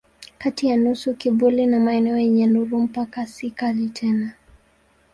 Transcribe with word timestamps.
Kati 0.37 0.67
ya 0.67 0.77
nusu 0.77 1.15
kivuli 1.15 1.65
na 1.65 1.79
maeneo 1.79 2.17
yenye 2.17 2.47
nuru 2.47 2.79
mpaka 2.81 3.27
si 3.27 3.49
kali 3.51 3.89
tena. 3.89 4.33